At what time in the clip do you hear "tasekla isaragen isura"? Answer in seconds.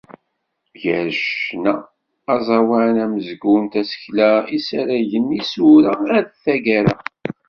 3.71-5.93